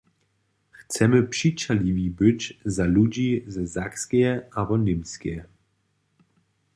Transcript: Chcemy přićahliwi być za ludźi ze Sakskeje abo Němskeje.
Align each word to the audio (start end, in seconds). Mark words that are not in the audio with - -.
Chcemy 0.71 1.21
přićahliwi 1.31 2.05
być 2.09 2.59
za 2.75 2.85
ludźi 2.93 3.29
ze 3.53 3.63
Sakskeje 3.73 4.33
abo 4.59 4.75
Němskeje. 4.85 5.41